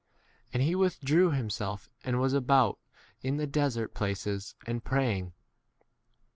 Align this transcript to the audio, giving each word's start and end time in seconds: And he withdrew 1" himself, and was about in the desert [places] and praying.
And 0.51 0.63
he 0.63 0.73
withdrew 0.73 1.27
1" 1.27 1.35
himself, 1.37 1.87
and 2.03 2.19
was 2.19 2.33
about 2.33 2.79
in 3.21 3.37
the 3.37 3.45
desert 3.45 3.93
[places] 3.93 4.55
and 4.65 4.83
praying. 4.83 5.33